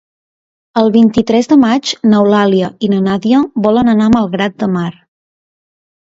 [0.81, 4.89] El vint-i-tres de maig n'Eulàlia i na Nàdia volen anar a Malgrat de Mar.